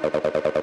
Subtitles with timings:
[0.00, 0.53] パパ。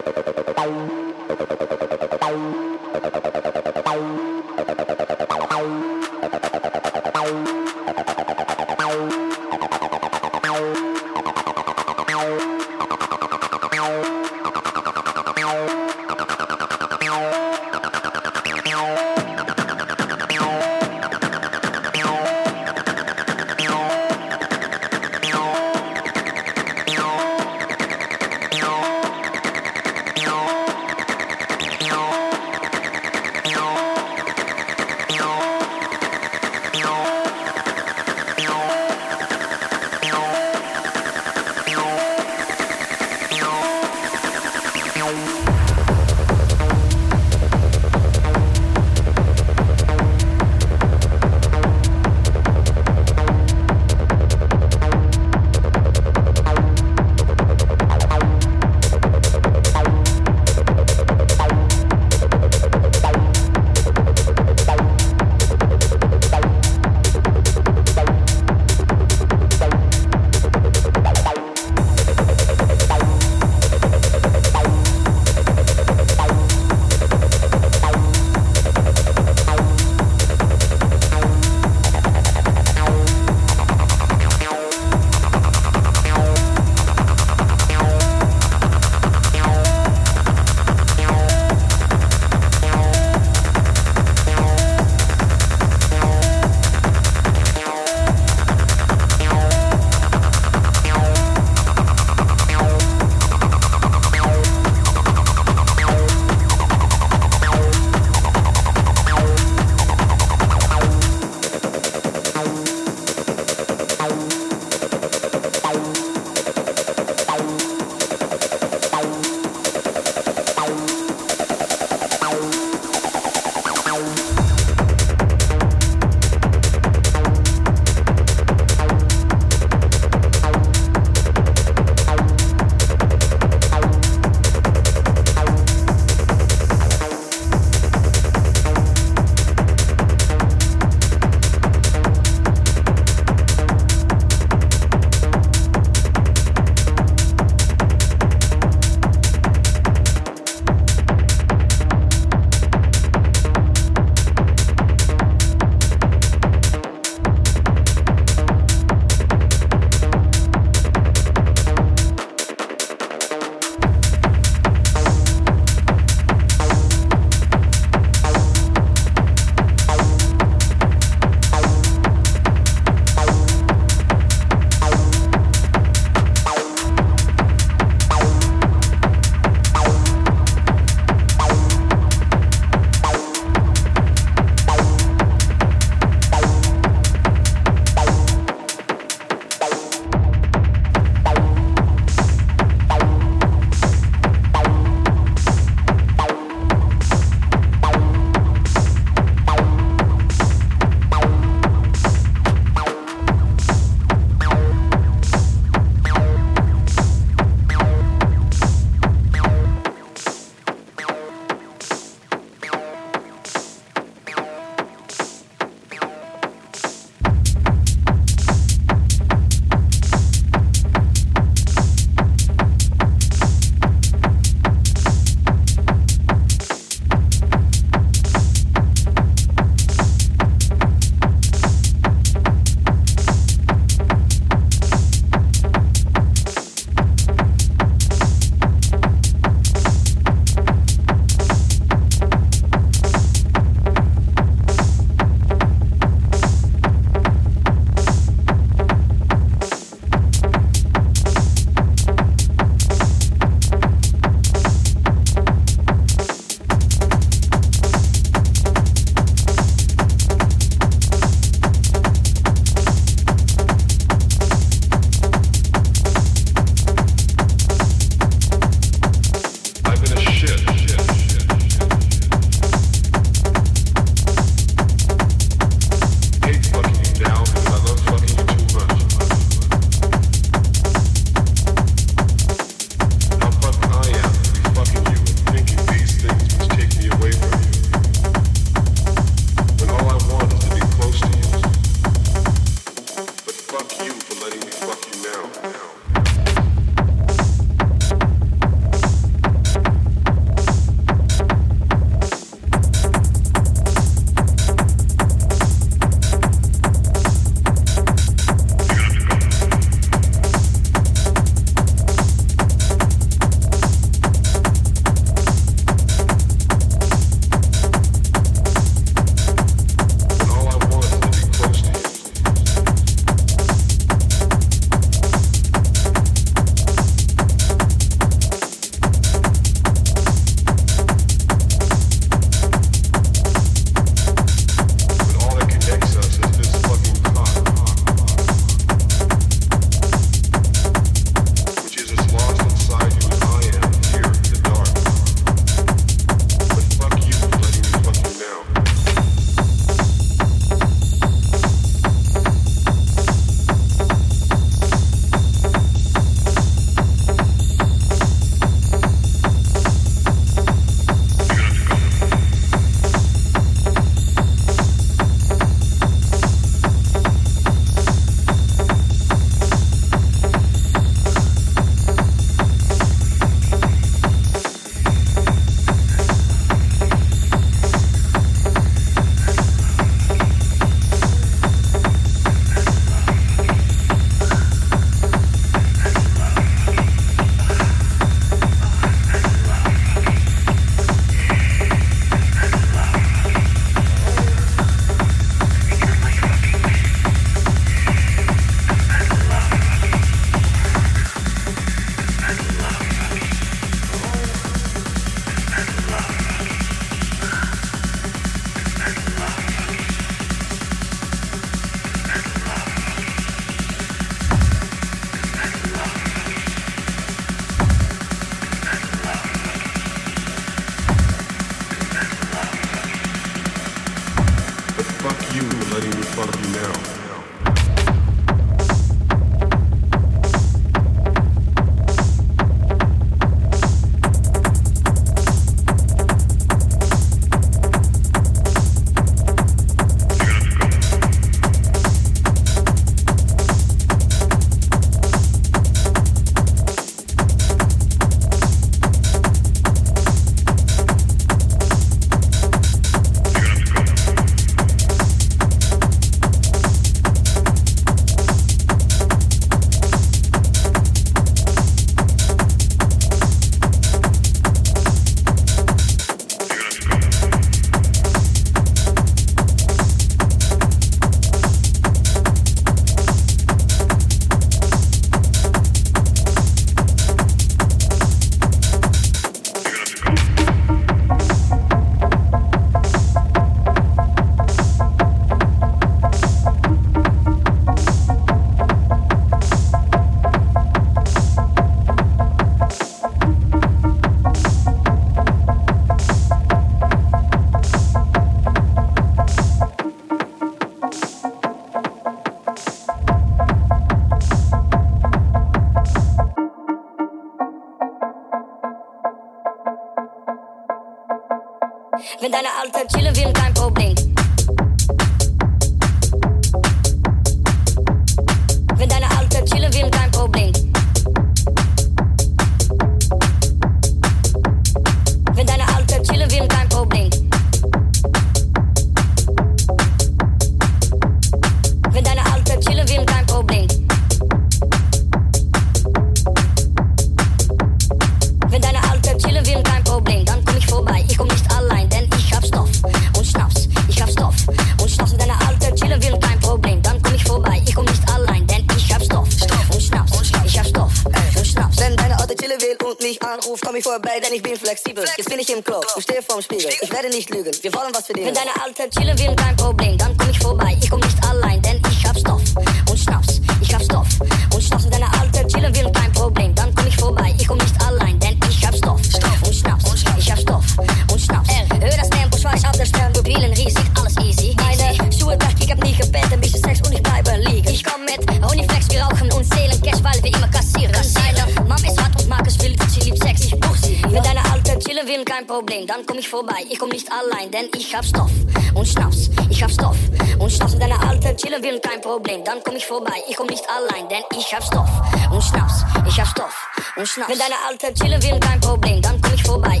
[586.51, 586.85] vorbei.
[586.89, 588.51] Ich komm nicht allein, denn ich hab Stoff
[588.93, 589.49] und Schnaps.
[589.69, 590.17] Ich hab Stoff
[590.59, 590.91] und Schnaps.
[590.91, 592.61] Mit deiner Alten chillen will kein Problem.
[592.65, 593.41] Dann komm ich vorbei.
[593.47, 595.09] Ich komm nicht allein, denn ich hab Stoff
[595.49, 596.03] und Schnaps.
[596.27, 596.75] Ich hab Stoff
[597.15, 597.49] und Schnaps.
[597.49, 599.21] Mit deiner Alten chillen will kein Problem.
[599.21, 600.00] Dann komm ich vorbei.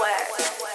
[0.00, 0.67] work.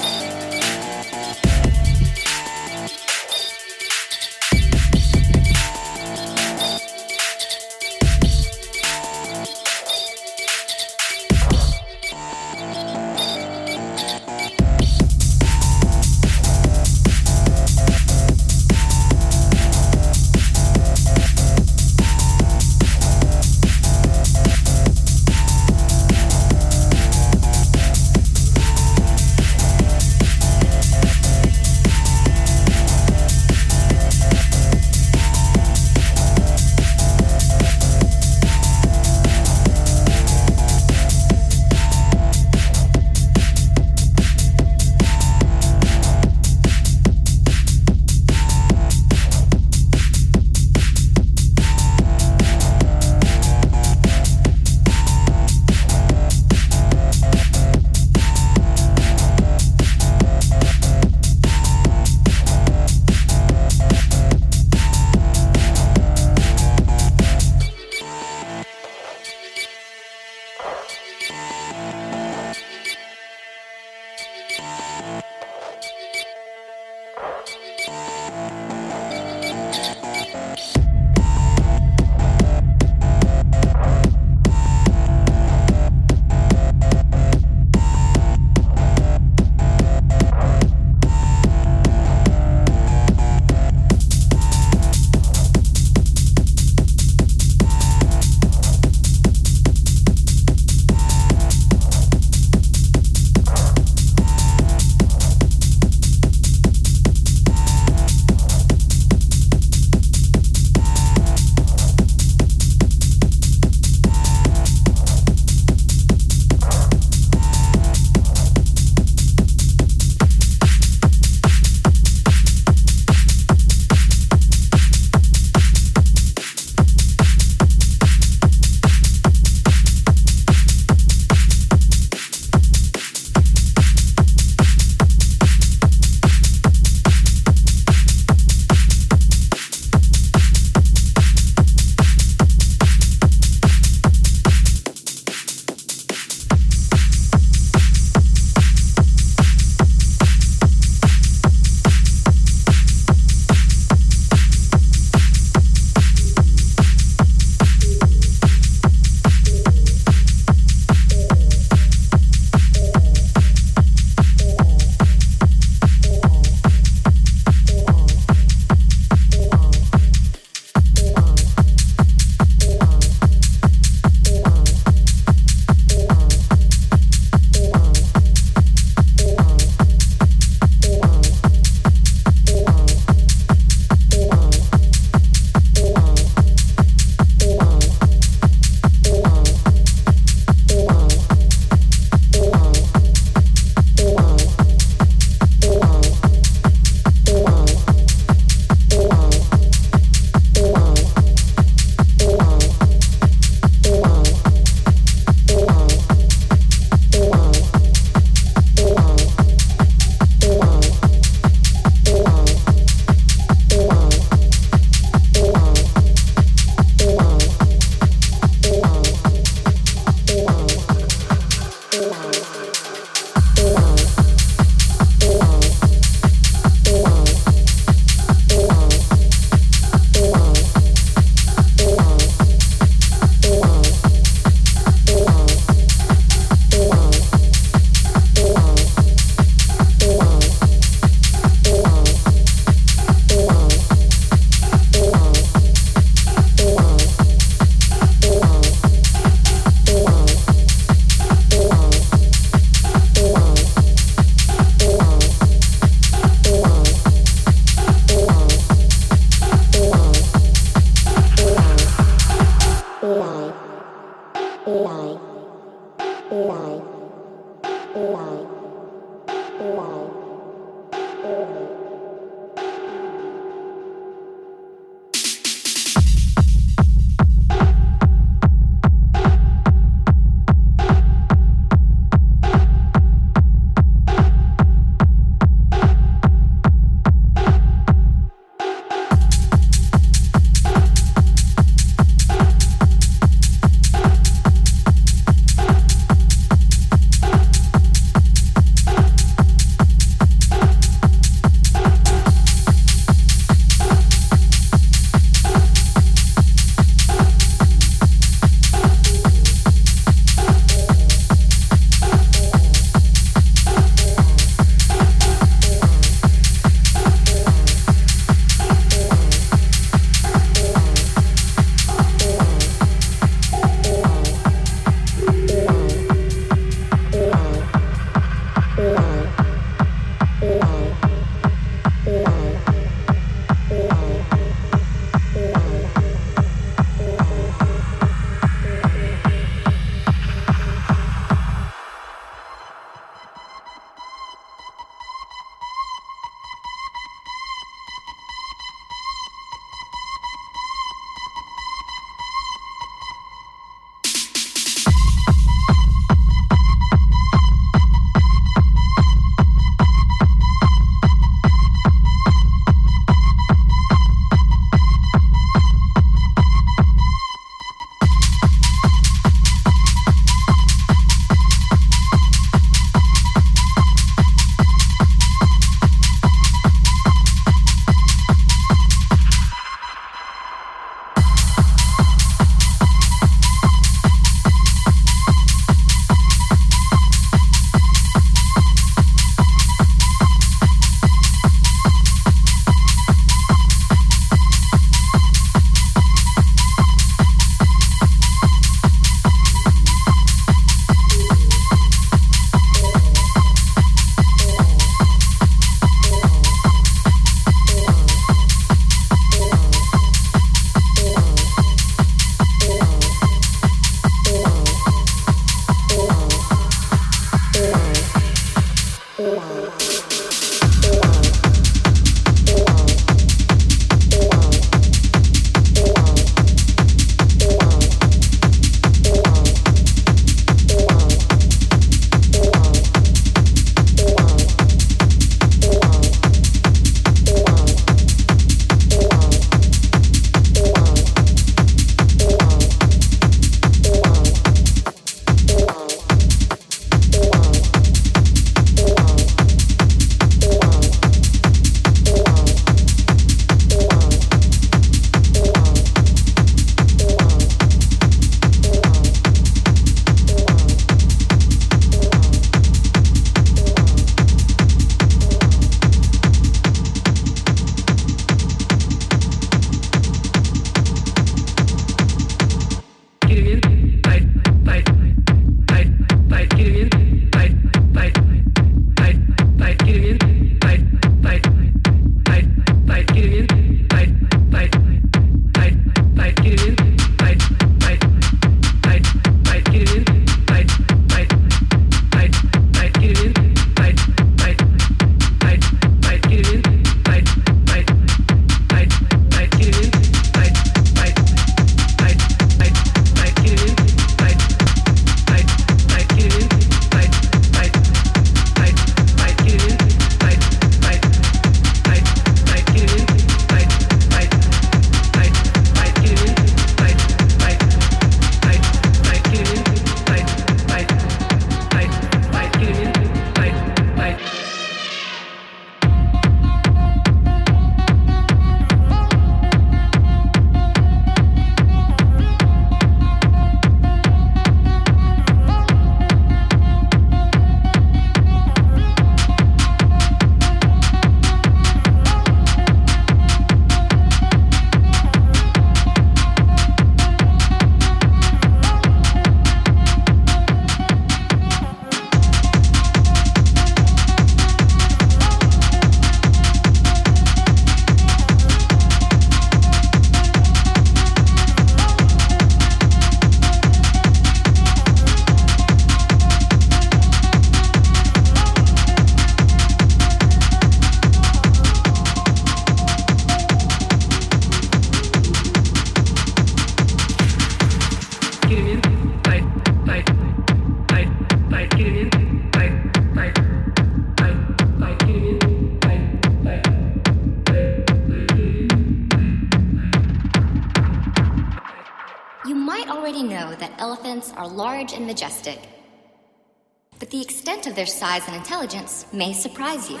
[599.14, 600.00] May surprise you.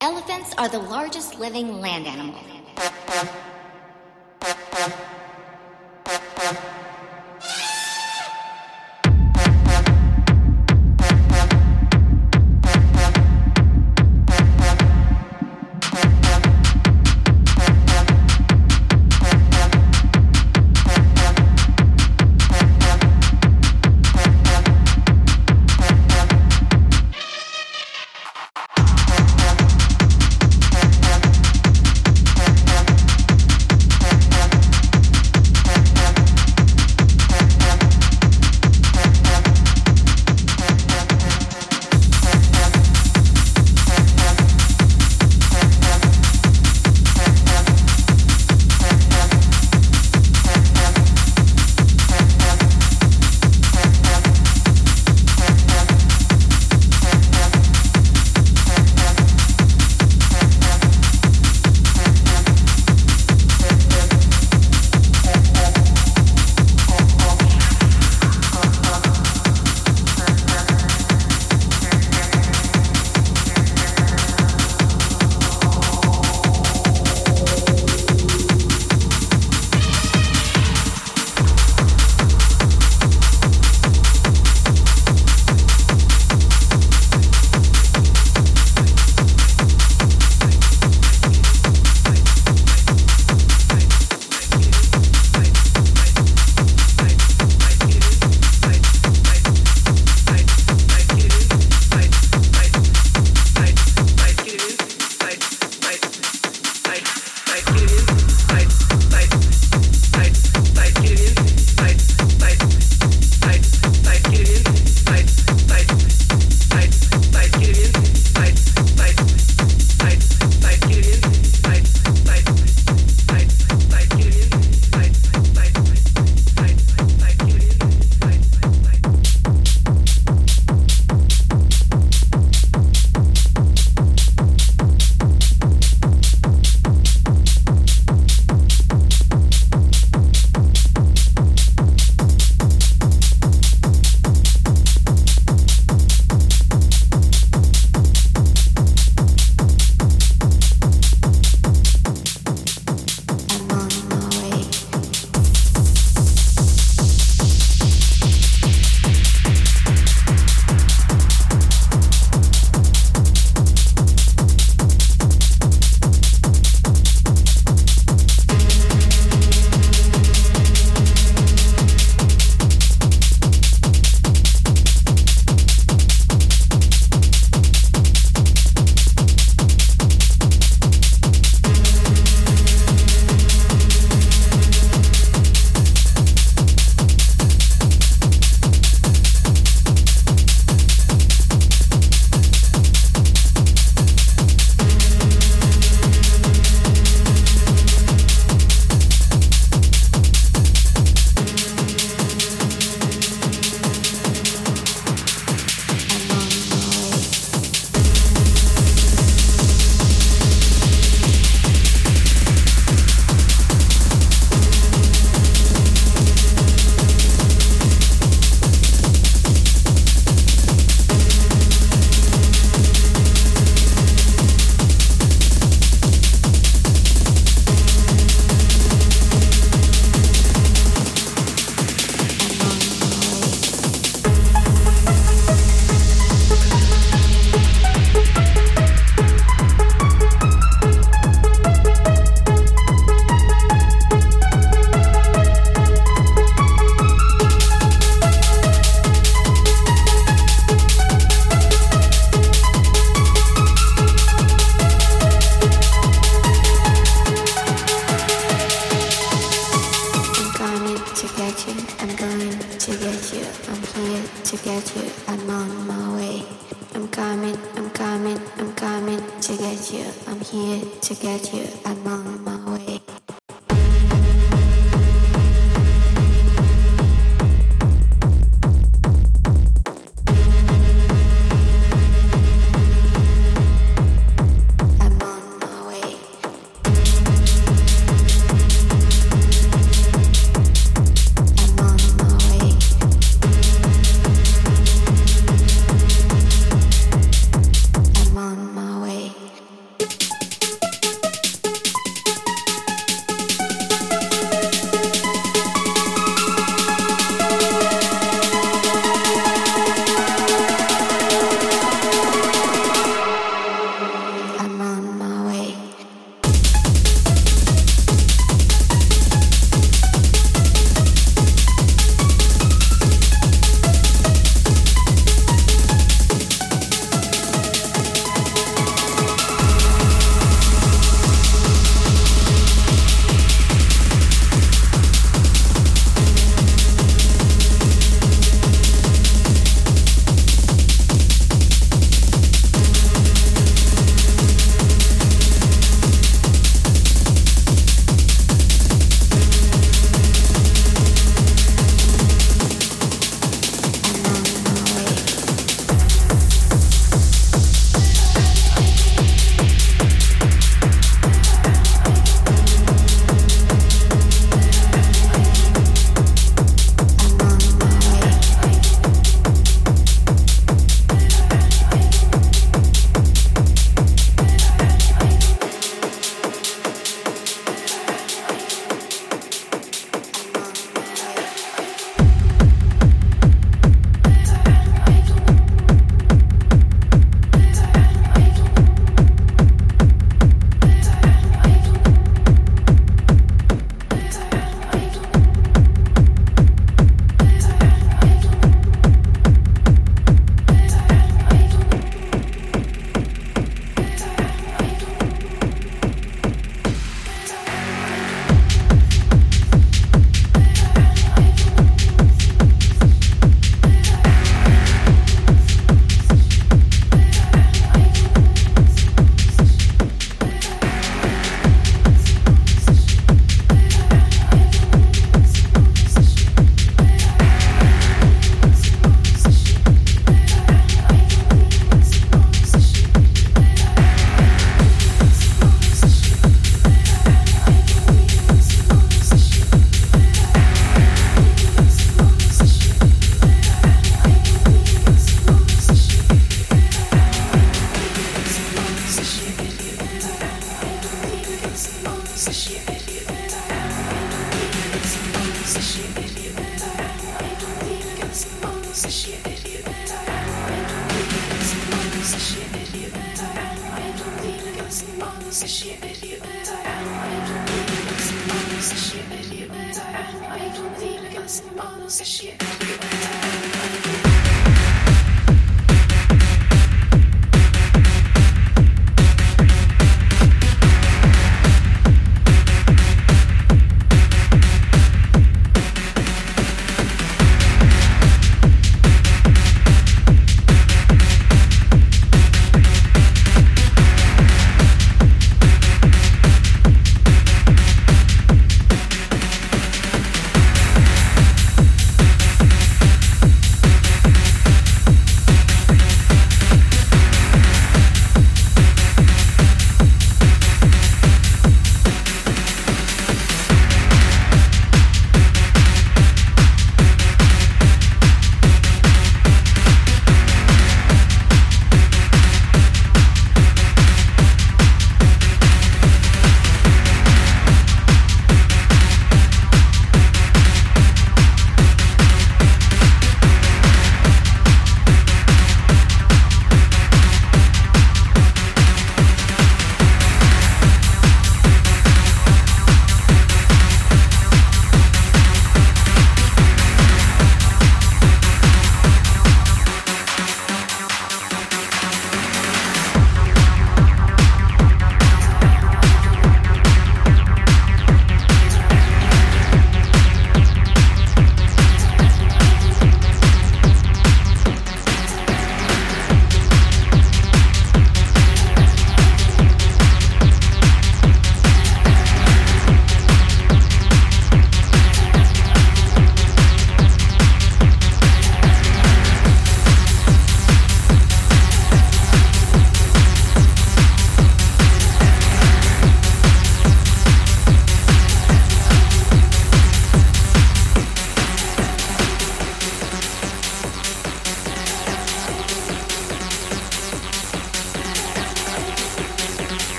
[0.00, 2.37] Elephants are the largest living land animal.